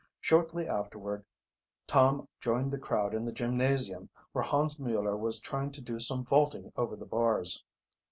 Shortly 0.19 0.67
afterward 0.67 1.25
Tom 1.85 2.27
joined 2.39 2.71
the 2.71 2.79
crowd 2.79 3.13
in 3.13 3.23
the 3.23 3.31
gymnasium, 3.31 4.09
where 4.31 4.43
Hans 4.43 4.79
Mueller 4.79 5.15
was 5.15 5.39
trying 5.39 5.71
to 5.73 5.81
do 5.83 5.99
some 5.99 6.25
vaulting 6.25 6.73
over 6.75 6.95
the 6.95 7.05
bars. 7.05 7.63